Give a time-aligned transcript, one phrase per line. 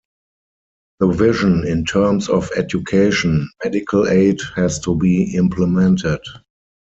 [0.99, 6.21] The vision in terms of education, medical aid has to be implemented.